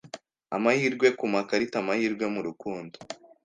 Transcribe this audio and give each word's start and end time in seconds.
Amahirwe 0.55 1.07
ku 1.17 1.25
makarita, 1.33 1.75
amahirwe 1.79 2.25
mu 2.33 2.41
rukundo. 2.47 2.95